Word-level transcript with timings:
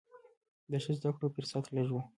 د 0.71 0.73
ښه 0.83 0.91
زده 0.97 1.09
کړو 1.15 1.27
فرصت 1.35 1.65
لږ 1.75 1.87
و. 1.93 1.97